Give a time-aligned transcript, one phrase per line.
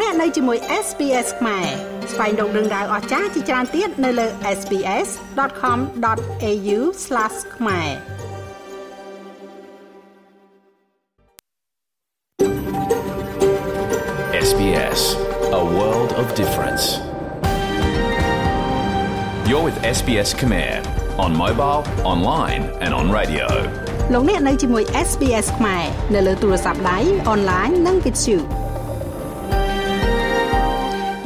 [0.00, 1.66] លោកអ្នកនៅជាមួយ SPS ខ្មែរ
[2.12, 4.26] ស្វែងរកដឹងដៅអស្ចារ្យជាច្រើនទៀតនៅលើ
[4.58, 6.78] SPS.com.au/
[7.56, 7.90] ខ្មែរ
[14.48, 15.00] SBS
[15.60, 16.84] A world of difference
[19.48, 20.72] You're with SBS Khmer
[21.24, 21.80] on mobile,
[22.12, 23.46] online and on radio.
[24.12, 25.84] លោកអ្នកនៅជាមួយ SPS ខ្មែរ
[26.14, 26.98] នៅលើទូរស័ព្ទដៃ
[27.28, 28.63] អនឡាញនិងវិទ្យុ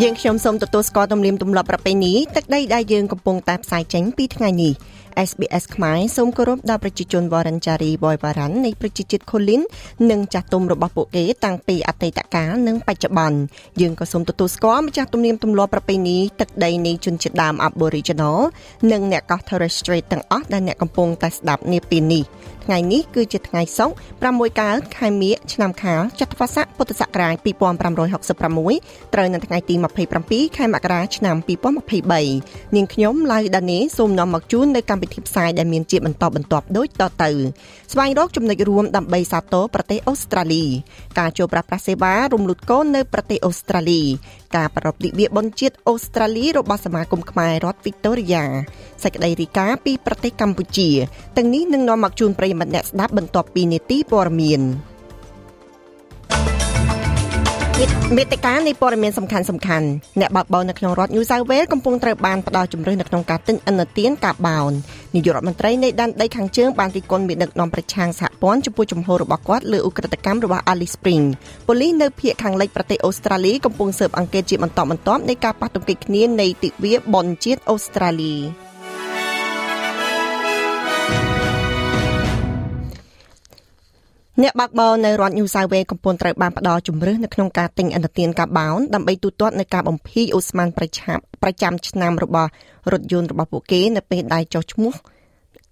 [0.02, 4.72] យើងខ្ញុំសូមទទួលស្គាល់ទំនៀមទម្លាប់ប្រពៃណីទឹកដីដែលយើងកំពុងតែផ្សាយចេញពីថ្ងៃនេះ
[5.27, 9.62] SBS ខ្មែរសូមគោរពដល់ប្រជាជនវរិនចារីបយបារ៉ាន់នៃប្រជាជាតិខូលីន
[10.10, 13.38] និងចាស់ទុំរបស់ពួកគេតាំងពីអតីតកាលនិងបច្ចុប្បន្ន
[13.80, 18.38] យើងក៏សូមទទួលស្គាល់ម្ចាស់ទំនៀមទម្លាប់ប្រពៃណីទឹកដីនៃជនជាតិដើម Aboriginal
[18.92, 22.24] និងអ្នកកោះ Torres Strait ទាំងអស់ដែលអ្នកកំពុងតែស្ដាប់នាពេលនេះ
[22.64, 27.34] ថ្ងៃនេះគឺជាថ្ងៃសុក្រ6កើតខែមិញឆ្នាំខាលចត្វាស័កពុទ្ធសករាជ
[28.24, 29.74] 2566ត្រូវនៅថ្ងៃទី
[30.16, 31.36] 27ខែមករាឆ្នាំ
[32.06, 37.31] 2023នាងខ្ញុំឡៅដានីសូមនាំមកជូននៅកម្មវិធីផ្សាយដែលមានជាបន្តបន្ទាប់ដូចតទៅ
[37.92, 40.64] ស្វែងរកចំណុចរួមដើម្បីសាទរប្រទេសអូស្ត្រាលី
[41.19, 44.03] ការចូលប្រាស្រ័យសេវារំលូតកូននៅប្រទេសអូស្ត្រាលី
[44.56, 48.45] ការប្រារព្ធទិវាបុណ្យជាតិអូស្ត្រាលីរបស់សមាគមខ្មែររដ្ឋវីកតូរីយ៉ា
[49.05, 50.89] សេចក្តីរីកាពីប្រទេសកម្ពុជា
[51.36, 54.62] ទាំងនេះនឹងនាំមកជូនប្រិយមិត្តអ្នកស្ដាប់បន្ទាប់ពីនីតិព័រមាន
[58.16, 59.86] មេតិការនៃព័ត៌មានសំខាន់សំខាន់
[60.20, 64.72] អ្នកបើកបរនៅក្នុងរដ្ឋ New South Wales កំពុងត្រូវបានផ្ដល់ជំរឿននៅក្នុងការទិញឥណទានកាបោន
[65.14, 71.24] នាយករដ្ឋមន្ត្រីនៃដែនដីខាងជើងបានរិះគន់មេដឹកនាំប្រឆាំងសហព័ន្ធចំពោះជំហររបស់គាត់លើឧក្រិដ្ឋកម្មរបស់ Alice Spring
[71.66, 78.67] ប៉ូលីសនៅភូមិខាងលិចប្រទេសអូស្ត្រាលីកំពុងស៊ើបអង្កេតជាបន្តបន្ទាប់នៃការប៉ះទង្គិចគ្នានៃទិវាបុណ្យជាតិអូស្ត្រាលី
[84.42, 92.51] អ្នកបើកបរនៅរដ្ឋ New South Wales កំពុងត្រូវបានផ្ដល់ជំរឿននៅក្នុងការទិញឥណទានកាបោនដើម្បីទូទាត់នៅការបំភាយអូស្មန်ប្រចាំប្រចាំឆ្នាំរបស់
[92.92, 94.92] រថយន្តរបស់ពួកគេនៅពេលដែលចុះឈ្មោះ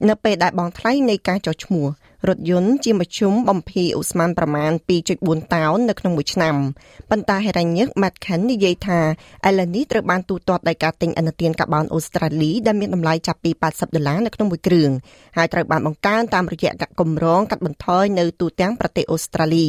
[0.08, 1.86] នៅពេលដែលបងថ្លៃនៃការចុះឈ្មោះ
[2.28, 4.72] រថយន្តជាមធ្យមបំភាយអូស្មန်ប្រមាណ
[5.12, 6.56] 2.4តោននៅក្នុងមួយឆ្នាំ
[7.10, 9.00] ប៉ុន្តែហេរ៉ាញឹក Matkin និយាយថា
[9.46, 14.90] អេឡានីត្រូវបានទូទាត់ដោយការទិញឥណទានកាបូនអូស្ត្រាលីដែលមានតម្លៃចាប់ពី80ដុល្លារនៅក្នុងមួយគ្រឿង
[15.36, 19.66] ហើយត្រូវបានបង្កើនតាមរយៈគម្រោងកាត់បន្ថយនៅទូទាំងប្រទេសអូស្ត្រាលី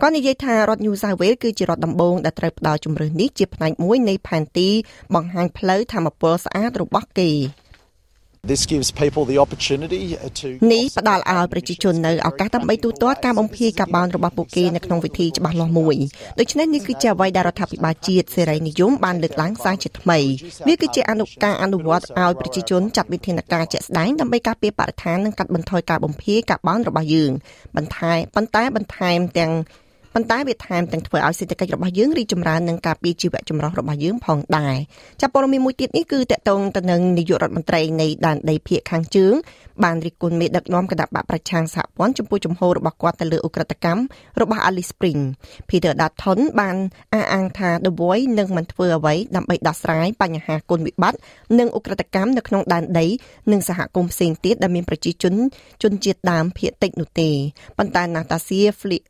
[0.00, 4.68] គាត់និយាយថារដ្ឋ New South Wales គឺជារដ្ឋដំបូងដែលត្រូវផ្ដល់ជំរឿននេះជាផ្នែកមួយនៃផែនទី
[5.14, 7.32] បង្ហាញផ្លូវធម្មពលស្អាតរបស់គេ
[10.72, 15.96] នេះផ្ដល់ឲ្យប្រជាជននៅឱកាសដើម្បីទូទាត់ការបំភាយកាបូនរបស់ពួកគេនៅក្នុងវិធីច្បាស់លាស់មួយ
[16.40, 20.18] ដូច្នេះនេះគឺជាអ្វីដែលរដ្ឋាភិបាលជាតិសេរីនិយមបានលើកឡើងសារជាថ្មី
[20.68, 27.30] វាគឺជាអនុការអនុវត្តឲ្យប្រជាជនចាត់វិធានការជាក់ស្ដែងដើម្បីការពារបរិស្ថាននិងកាត់បន្ថយការបំភាយកាបូនរបស់យើង
[27.76, 29.52] បន្ថែមប៉ុន្តែបន្ថែមទាំង
[30.14, 34.76] ប៉ុន្តែវាថែមទាំងធ្វើឲ្យសេដ្ឋកិច្ចរបស់យើងរីកចម្រើននិងការពារជីវៈចម្រុះរបស់យើងផងដែរ
[35.20, 39.34] ចាប់ព័ត៌មានមួយទៀតនេះគឺតកតងទៅនឹងនាយករដ្ឋមន្ត្រីនៃដែនដីភាគខាងជើង
[39.84, 44.02] បានរិះគន់មេដឹកនាំគណៈបកប្រឆាំងសហព័ន្ធចំពោះជំហររបស់គាត់ទៅលើអ ுக ្រិតកម្ម
[44.40, 45.20] របស់ Alice Spring
[45.68, 46.76] Peter Dutton បាន
[47.14, 51.18] អះអាងថា The Voice នឹងមិនធ្វើអ្វីដើម្បីដោះស្រាយបញ្ហាគុណវិបត្តិ
[51.58, 53.06] និងអ ுக ្រិតកម្មនៅក្នុងដែនដី
[53.52, 55.34] និងសហគមន៍ផ្សេងទៀតដែលមានប្រជាជន
[55.82, 57.30] ជនជាតិដើមភាគតិចនោះទេ
[57.78, 58.60] ប៉ុន្តែ Natasha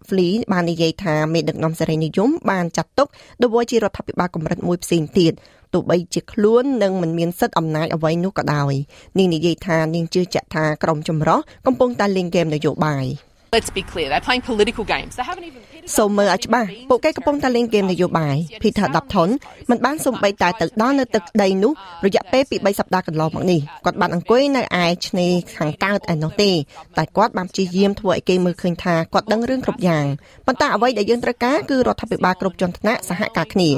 [0.08, 3.08] Flea បាននិយាយថាមេដឹកនាំសេរីនិយមបានចាត់ទុក
[3.40, 5.32] The Voice ជារដ្ឋាភិបាលកម្រិតមួយផ្សេងទៀត
[5.72, 8.72] ទោះបីជាខ្លួននឹងមិនមានសិទ្ធិអំណាចអ្វីនោះក៏ដោយ
[9.18, 13.06] នាងនិយាយថានាងជឿជាក់ថាក្រុមចម្រុះកំពុងតែលេងហ្គេមនយោបាយ
[13.52, 15.12] Let's be clear, they're playing political games.
[15.16, 15.60] They haven't even
[15.96, 19.30] សូមមើលឲ្យច្បាស់ពួកគេកំពុងតែលេងហ្គេមនយោបាយ Peter Dutton
[19.70, 21.72] មិនបានសំបីតែទៅដល់នៅទឹកដីនោះ
[22.06, 26.50] រយៈពេលពី3សប្តាហ៍កន្លងមកនេះគាត់បានអង្គុយនៅឯឆ្នេរខាងកើតឯនោះទេ
[26.98, 30.06] តែគាត់បានព្យាយាមធ្វើឲ្យគេមើលឃើញថាគាត់ដឹងរឿងគ្រប់យ៉ាង
[30.46, 33.70] ប៉ុន្តែអ្វីដែលយើងត្រូវការគឺរដ្ឋាភិបាលគ្រប់ជាន់ថ្នាក់សហការគ្នា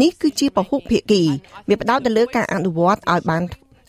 [0.00, 1.22] នេះគឺជាពហុភាគី
[1.68, 3.42] វាផ្ដោតទៅលើការអនុវត្តឲ្យបាន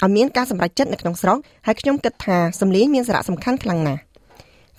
[0.03, 1.37] ឲ្យមានការសម្រេចចិត្តនៅក្នុងស្រុក
[1.67, 4.01] ហើយខ្ញុំគិតថាសម្លេងមានសារៈសំខាន់ខ្លាំងណាស់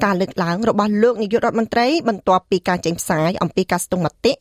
[0.04, 4.32] ការលើកឡើងរបស់លោកនាយករដ្ឋមន្ត្រីបន្ទាប់ពីការចេញផ្សាយអំពីការស្ទង់មតិ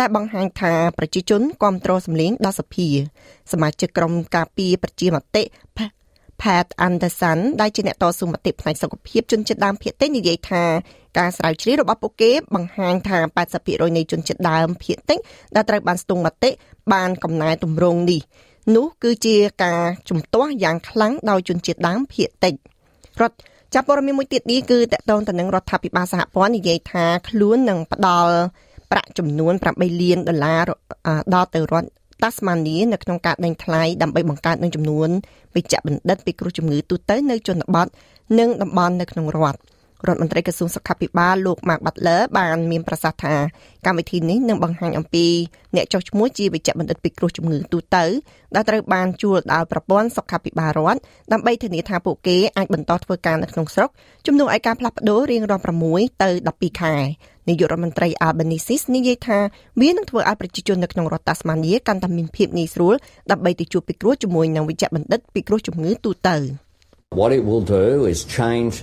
[0.00, 2.88] ដែលបង្ហាញថាប្រជាជនគ្រប់គ្រងសម្លេងដល់សភា
[3.52, 5.42] សមាជិកក្រុមការពីប្រជាមតិ
[6.42, 10.64] Pat Anderson ដែលជាអ្នកតស៊ូមតិផ្នែកសុខភាពជនជាតិដើមភាគតិចនិយាយថា
[11.18, 13.18] ការស្រាវជ្រាវរបស់ពួកគេបង្ហាញថា
[13.58, 15.18] 80%នៃជនជាតិដើមភាគតិច
[15.54, 16.50] ដែលត្រូវបានស្ទង់មតិ
[16.92, 18.20] បានកំណែទម្រង់នេះ
[18.76, 22.54] នោះគឺជាការជំទាស់យ៉ាងខ្លាំងដោយជនជាតិដើមភាគតិច
[23.20, 23.36] រដ្ឋ
[23.74, 28.34] ចាប់ព័ត៌មានមួយទៀតនេះគឺតកតងទៅនឹងរដ្ឋាភិបាលសហព័ន្ធនិយាយថាខ្លួននឹងផ្ដល់
[28.90, 30.70] ប្រាក់ចំនួន8លានដុល្លារ
[31.34, 31.88] ដល់ទៅរដ្ឋ
[32.22, 35.08] តាស្មានីនៅក្នុងការដេញថ្លៃដើម្បីបង្កើតនឹងចំនួន
[35.54, 37.86] វិជ្ជបណ្ឌិតពីគ្រោះជំងឺទូទៅនៅជនបទ
[38.38, 39.58] និងតំបន់នៅក្នុងរដ្ឋ
[40.06, 43.34] រដ្ឋមន្ត្រីក្រសួងសុខាភិបាលលោក Mark Butler បានមានប្រសាសន៍ថា
[43.86, 45.26] កម្មវិធីនេះនឹងបង្ហាញអំពី
[45.76, 48.04] អ្នកចុះឈ្មោះជាវិជ្ជបណ្ឌិតពិគ្រោះជំងឺទូទៅ
[48.54, 51.00] ដែលត្រូវបានជួលដល់ប្រព័ន្ធសុខាភិបាលរដ្ឋ
[51.32, 53.90] ដើម្បីធានាថាពួកគេអាចបន្តធ្វើការនៅក្នុងស្រុក
[54.26, 56.94] ជំនួសឲ្យការផ្លាស់ប្ដូររៀងរាល់6ទៅ12ខែ
[57.48, 59.38] នាយករដ្ឋមន្ត្រី Albanese និយាយថា
[59.80, 62.94] វានឹងធ្វើឲ្យប្រជាជននៅក្នុងរដ្ឋ Tasmania កាន់តែមានភាពងាយស្រួល
[63.30, 66.36] ដើម្បីទៅជួបពិគ្រោះជាមួយនឹងវិជ្ជបណ្ឌិតពិគ្រោះជំងឺទូទៅ
[67.20, 68.74] What it will do is change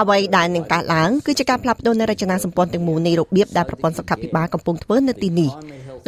[0.00, 5.50] អ្វីដែលនឹងកើតឡើងគឺជាការផ្លាស់ប្ដូរនៃរចនាសម្ព័ន្ធទាំងមូលនៃរបៀបដែលប្រព័ន្ធសុខាភិបាលកំពុងធ្វើនៅទីនេះ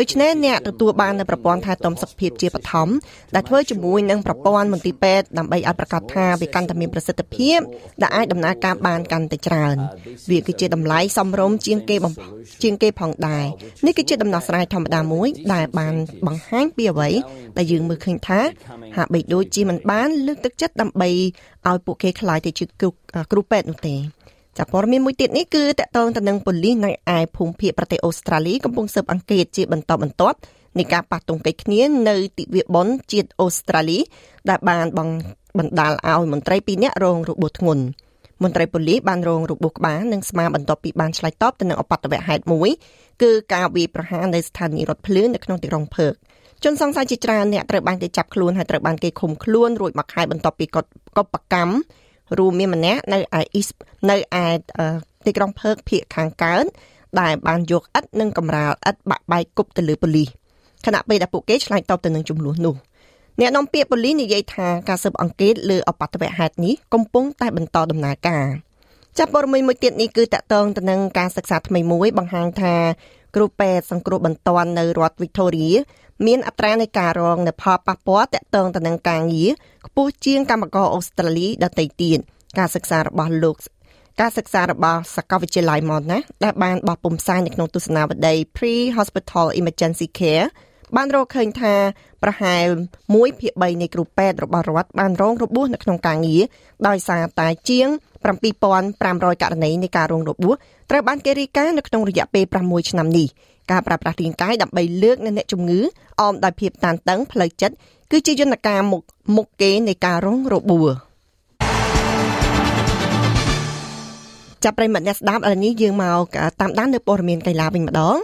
[0.01, 2.89] ដូច្នេះអ្នកទទួលបាននៅប្រព័ន្ធថែទាំសុខភាពជាបឋម
[3.35, 7.59] ដែលធ្វើជាមួយនឹងប្រព័ន្ធមន្ទីរពេទ្យដើម្បីឲ្យប្រកាសថាវាកាន់តែមានប្រសិទ្ធភាព
[8.03, 9.77] ដែលអាចដំណើរការបានកាន់តែច្រើន
[10.31, 12.13] វាគឺជាតម្លៃសមរម្យជាងគេបំ
[12.63, 13.45] ជាងគេផងដែរ
[13.87, 15.95] នេះគឺជាដំណោះស្រាយធម្មតាមួយ ដែលបាន
[16.27, 17.11] បង្ហាញពីអ្វី
[17.57, 18.41] ដែលយើងមើលឃើញថា
[18.97, 21.11] ហាក់បីដូចជាមិនបានលើកទឹកចិត្តដើម្បី
[21.69, 22.65] ឲ្យពួកគេខ្លាយទៅជា
[23.33, 23.97] គ្រូពេទ្យនោះទេ
[24.59, 30.39] ចាព័ត៌មានមួយទៀតនេះគឺតកតងទៅនឹងប៉ូលីសនៅឯភូមិភាគប្រទេសអូស្ត្រាលីកំពុងស៊ើបអង្កេតជាបន្តបន្ទាប់
[30.79, 33.99] នៃការប៉ះទង្គិចគ្នានៅទិវាបុណ្យជាតិអូស្ត្រាលី
[34.51, 37.85] ដែលបានបង្បណ្ដាលឲ្យមន្ត្រីពីរនាក់រងរបួសធ្ងន់
[38.43, 42.71] មន្ត្រីប៉ូលីសបានរងរបួសក្បាលនិងស្មាបន្ទាប់ពីបានឆ្លើយតបទៅនឹងអបតវហេតុមួយ
[43.23, 46.15] គឺការវាយប្រហារនៅស្ថានីយរថភ្លើងនៅក្នុងទីក្រុងភើក
[46.65, 50.67] ជនសង្ស័យជាច្រើនអ្នកត្រូវបានគេចាប់ខ្លួនហើយត្រូវបានគេឃុំខ្លួនរួចមកខែបន្ទាប់ពី
[51.17, 51.73] កុបកម្ម
[52.39, 53.69] រួមមានម្នាក់នៅឯអ៊ីស
[54.11, 54.47] នៅឯ
[55.27, 56.65] ទីក្រុងភើកភៀកខាងកើត
[57.21, 60.29] ដែលបានយកឥដ្ឋនិងកម្រាលឥដ្ឋបាក់បែកគប់ទៅលើប៉ូលីស
[60.87, 62.75] ខណៈពេលដែលពួកគេឆ្លើយតបទៅនឹងចំនួននោះ
[63.41, 68.47] អ្នកនាំពាក្យប៉ូលីសនិយាយថាការស៊ើបអង្កេតលើអបតវហេតុនេះកំពុងតែបន្តដំណើរការ
[69.19, 72.75] ចាប់ព័ត៌មានមួយទៀតនេះគឺតកតងទៅនឹងការសិក្សាថ្មីមួយបង្ហាញថា
[73.35, 75.75] គ្រូពេទ្យសង្គ្រោះបន្ទាន់នៅរដ្ឋ Victoria
[76.27, 79.51] មានអត្រានៃការរងនៅផលប៉ះពាល់តាក់ទងទៅនឹងការងារ
[79.87, 82.19] ខ្ពស់ជាងកម្មករអូស្ត្រាលីដទៃទៀត
[82.59, 83.57] ការសិក្សារបស់លោក
[84.21, 90.49] ការសិក្សារបស់សាកលវិទ្យាល័យ Monash ដែលបានបោះពុម្ពផ្សាយនៅក្នុងទស្សនាវដ្តី Pre-Hospital Emergency Care
[90.97, 91.75] បានរកឃើញថា
[92.23, 92.67] ប្រហែល
[93.05, 96.43] 1ភាគ3នៃគ្រូពេទ្យរបស់រដ្ឋបានរងរបួសនៅក្នុងការងារ
[96.89, 97.89] ដោយសារតែជាង
[98.65, 100.55] 7500ករណីនៃការរងរបួស
[100.91, 103.29] ត្រូវបានគេរាយការណ៍នៅក្នុងរយៈពេល6ឆ្នាំនេះ
[103.71, 105.81] ការប្រើប្រាស់រាងកាយដើម្បីលើកនៅអ្នកជំងឺ
[106.21, 107.75] អមដោយភាពតានតឹងផ្លូវចិត្ត
[108.11, 109.03] គឺជាយន្តការមុខ
[109.37, 111.08] មុខគេនៃការរងរបួស
[114.65, 118.17] ចាប់ប្រិមត្តអ្នកស្ដាប់ឥឡូវនេះយើងមកតាមដាននៅព័ត៌មានកីឡាវិញម្ដង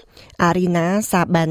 [0.49, 1.51] Arena Saban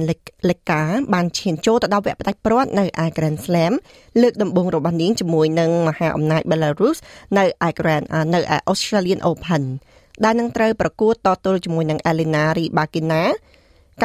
[0.50, 0.82] Leka
[1.14, 3.74] បានឈានចូលទៅដល់វគ្គផ្ដាច់ព្រាត់នៅឯ Grand Slam
[4.22, 6.98] លើកដំបូងរបស់នាងជាមួយនឹងមហាអំណាច Belarus
[7.38, 9.64] នៅឯ Grand នៅឯ Australian Open
[10.24, 13.24] ដែលនឹងត្រូវប្រកួតតទល់ជាមួយនឹង Elena Rybakina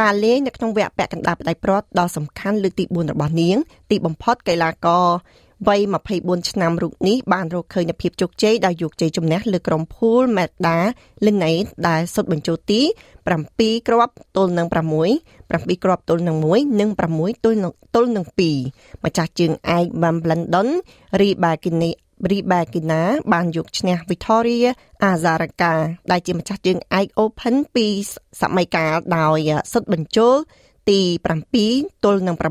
[0.01, 3.57] ការលេងនៅក្នុងវគ្គពាក់កណ្ដាលផ្ដាច់ព្រាត់ដ៏សំខាន់លើកទី4របស់នាង
[3.91, 5.07] ទីបំផុតកីឡាករ
[5.67, 5.81] វ័យ
[6.15, 10.79] 24ឆ្នាំរូបនេះបានរកឃើញនូវភាពជោគជ័យដោយយកជ័យជំនះលើក្រុមភូលមេដា
[11.27, 11.53] លីណេ
[11.89, 12.81] ដែលសុទ្ធបញ្ចូលទី
[13.35, 14.75] 7គ្រាប់ទល់នឹង6
[15.29, 18.27] 7គ្រាប់ទល់នឹង1និង6ទល់នឹងទល់នឹង
[18.69, 20.69] 2ម្ចាស់ជើងឯក Wimbledon
[21.21, 21.91] Rybakina
[22.31, 23.03] រីបាគីណា
[23.33, 24.69] បានយកឈ្នះ Victoria
[25.11, 25.73] Azarenka
[26.11, 27.87] ដែលជាម្ចាស់ជើងឯក Open ពី
[28.41, 30.37] សម័យកាលដោយសុទ្ធបញ្ចូល
[30.89, 31.01] ទី
[31.57, 32.47] 7ទល់នឹង6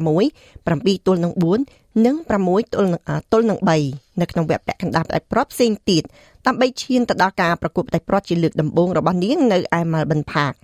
[0.67, 2.15] 7ទល់នឹង4 និង
[2.45, 3.01] 6ទល់នឹង
[3.31, 3.59] ទល់នឹង
[3.89, 6.03] 3នៅក្នុងវគ្គពាក់កណ្ដាលផ្ដាច់ព្រាត់ផ្សេងទៀត
[6.47, 10.55] ដើម្បីឈានទៅដល់ការប្រកួតផ្ដាច់ព្រាត់ជាលើកដំបូងរបស់នាងនៅឯ Melbourne Park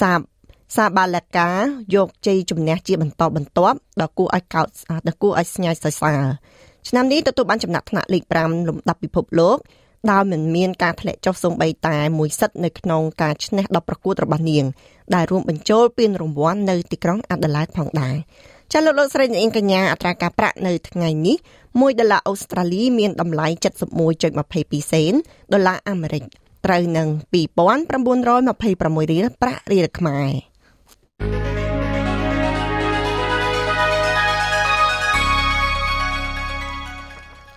[0.00, 0.20] សាប
[0.76, 1.50] សាបាឡាកា
[1.94, 4.68] យកជ័យជំនះជាបន្តបន្ទាប់ដល់គួរឲ្យកោត
[5.06, 6.22] ដល់គួរឲ្យស្ញាយសរសើរ
[6.88, 9.58] ឆ្នាំនេះទទួលបានចំណាត់ថ្នាក់លេខ5លំដាប់ពិភពលោក
[10.10, 14.64] ដោយមិនមានការធ្លាក់ចុះសូម្បីតែមួយសិតនៅក្នុងការឈ្នះដល់ប្រកួតរបស់នាង
[15.14, 18.16] ដែលរួមបញ្ចូលពានរង្វាន់នៅទីក្រុងអាដាលេដផងដែរ
[18.72, 23.46] ចាលោកលោកស្រីនាងកញ្ញាអត្រាការប្រាក់នៅថ្ងៃនេះ1ដុល្លារអូស្ត្រាលីមានតម្លៃ
[24.20, 25.14] 71.22សេន
[25.52, 26.22] ដុល្លារអាមេរិក
[26.64, 30.32] ត្រូវនឹង2926រៀលប្រាក់រៀលខ្មែរ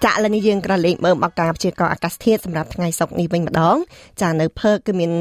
[0.06, 3.78] ចាឥឡូវនេះយើងក្រឡេកមើលមកការព្យាករណ៍អាកាសធាតុសម្រាប់ថ្ងៃសុក្រនេះវិញម្ដង
[4.22, 5.12] ចានៅភើកគឺមាន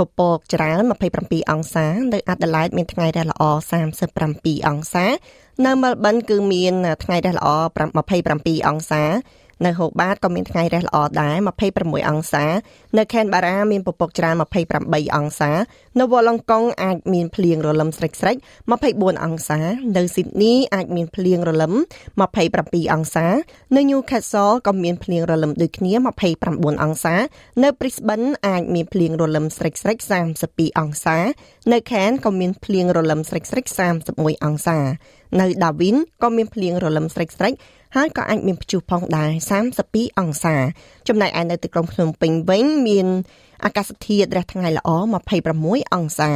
[0.00, 0.82] ពពកច្រើន
[1.18, 3.42] 27អង្សានៅអាដាលេដមានថ្ងៃរះល្អ
[4.06, 5.06] 37អង្សា
[5.66, 7.48] នៅមែលប៊នគឺមានថ្ងៃរះល្អ
[8.06, 9.04] 27អង្សា
[9.66, 11.36] នៅហូបាតក៏មានថ្ងៃរះល្អដែរ
[11.72, 12.44] 26អង្សា
[12.98, 14.34] នៅខេនបារ៉ាមានពពកច្រើន
[14.76, 15.50] 28អង្សា
[16.00, 18.36] នៅវ៉ាឡុងកុងអាចមានភ្លៀងរលឹមស្រិចស្រិច
[18.80, 19.60] 24អង្សា
[19.96, 21.72] នៅស៊ីដនីអាចមានភ្លៀងរលឹម
[22.32, 23.26] 27អង្សា
[23.76, 25.92] នៅញូខាសលក៏មានភ្លៀងរលឹមដូចគ្នា
[26.38, 27.14] 29អង្សា
[27.62, 29.98] នៅព្រីស្បិនអាចមានភ្លៀងរលឹមស្រិចស្រិច
[30.38, 31.18] 32អង្សា
[31.72, 33.64] នៅខេនក៏មានភ្លៀងរលឹមស្រិចស្រិច
[34.06, 34.78] 31អង្សា
[35.40, 37.54] នៅដាវីនក៏មានភ្លៀងរលឹមស្រិចស្រិច
[37.96, 39.30] ហើយក៏អាចមានព្យុះផងដែរ
[39.74, 40.56] 32អង្សា
[41.08, 43.06] ចំណែកឯនៅទីក្រុងភ្នំពេញវិញមាន
[43.64, 44.90] អាកាសធាតុរះថ្ងៃល្អ
[45.46, 46.32] 26អង្សា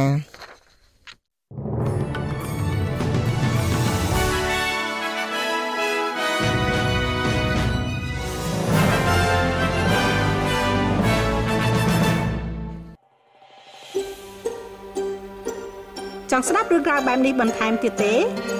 [16.31, 18.13] ចង់ស្ដាប់រឿងក្រៅបែបនេះបន្ថែមទៀតទេ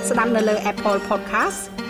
[0.09, 1.74] ស្ដាប់នៅលើ Apple Podcast